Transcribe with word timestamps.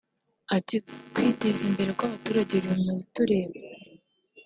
Ati” 0.57 0.75
kwiteza 1.13 1.61
imbere 1.69 1.91
kw’abaturage 1.97 2.53
biri 2.63 2.79
mu 2.85 2.91
bitureba 2.99 3.55